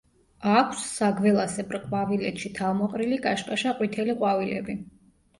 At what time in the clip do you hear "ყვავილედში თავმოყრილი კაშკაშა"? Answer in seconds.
1.83-3.75